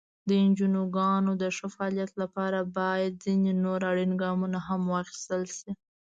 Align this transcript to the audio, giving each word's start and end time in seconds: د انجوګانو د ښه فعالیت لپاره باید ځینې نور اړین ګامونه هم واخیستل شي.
د 0.27 0.29
انجوګانو 0.45 1.31
د 1.41 1.43
ښه 1.55 1.67
فعالیت 1.75 2.11
لپاره 2.21 2.59
باید 2.77 3.11
ځینې 3.25 3.51
نور 3.63 3.79
اړین 3.91 4.11
ګامونه 4.23 4.59
هم 4.67 4.81
واخیستل 4.93 5.43
شي. 5.57 5.71